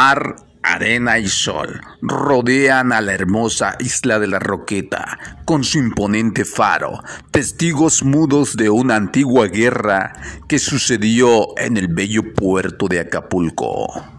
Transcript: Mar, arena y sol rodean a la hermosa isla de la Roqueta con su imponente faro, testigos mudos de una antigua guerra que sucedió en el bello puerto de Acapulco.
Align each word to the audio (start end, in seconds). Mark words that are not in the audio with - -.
Mar, 0.00 0.36
arena 0.62 1.18
y 1.18 1.26
sol 1.26 1.80
rodean 2.02 2.92
a 2.92 3.00
la 3.00 3.14
hermosa 3.14 3.74
isla 3.80 4.20
de 4.20 4.28
la 4.28 4.38
Roqueta 4.38 5.18
con 5.44 5.64
su 5.64 5.78
imponente 5.78 6.44
faro, 6.44 7.02
testigos 7.32 8.04
mudos 8.04 8.56
de 8.56 8.70
una 8.70 8.94
antigua 8.94 9.48
guerra 9.48 10.12
que 10.46 10.60
sucedió 10.60 11.48
en 11.58 11.76
el 11.76 11.88
bello 11.88 12.32
puerto 12.32 12.86
de 12.86 13.00
Acapulco. 13.00 14.17